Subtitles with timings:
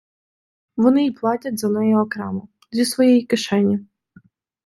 [0.77, 3.79] Вони і платять за неї окремо, зі своєї кишені.